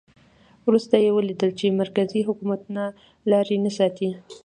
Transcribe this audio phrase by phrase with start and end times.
[0.67, 2.61] وروسته یې ولیدل چې مرکزي حکومت
[3.31, 4.09] لاري نه ساتي.